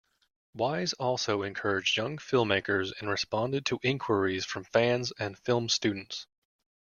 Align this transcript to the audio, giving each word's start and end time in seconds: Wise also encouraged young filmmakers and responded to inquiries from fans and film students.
Wise 0.55 0.93
also 0.93 1.43
encouraged 1.43 1.95
young 1.95 2.17
filmmakers 2.17 2.91
and 2.99 3.07
responded 3.07 3.67
to 3.67 3.79
inquiries 3.83 4.43
from 4.45 4.63
fans 4.63 5.13
and 5.19 5.37
film 5.37 5.69
students. 5.69 6.25